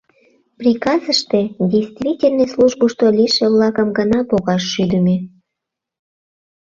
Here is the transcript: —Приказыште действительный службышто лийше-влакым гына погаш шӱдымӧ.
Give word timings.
—Приказыште 0.59 1.41
действительный 1.73 2.51
службышто 2.53 3.05
лийше-влакым 3.17 3.87
гына 3.99 4.19
погаш 4.29 4.63
шӱдымӧ. 4.71 5.17